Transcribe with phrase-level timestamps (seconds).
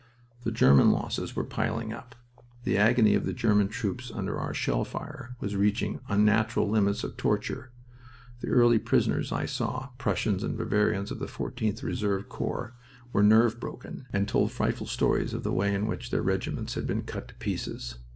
[0.43, 2.15] The German losses were piling up.
[2.63, 7.17] The agony of the German troops under our shell fire was reaching unnatural limits of
[7.17, 7.69] torture.
[8.39, 12.73] The early prisoners I saw Prussians and Bavarians of the 14th Reserve Corps
[13.13, 16.87] were nerve broken, and told frightful stories of the way in which their regiments had
[16.87, 17.99] been cut to pieces.